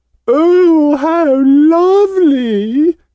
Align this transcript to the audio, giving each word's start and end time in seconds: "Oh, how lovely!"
"Oh, 0.27 0.95
how 0.95 1.31
lovely!" 1.45 2.97